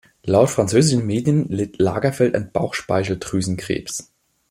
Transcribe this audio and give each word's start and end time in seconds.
Laut 0.25 0.47
französischen 0.49 1.05
Medien 1.05 1.47
litt 1.49 1.77
Lagerfeld 1.79 2.33
an 2.35 2.51
Bauchspeicheldrüsenkrebs. 2.51 4.11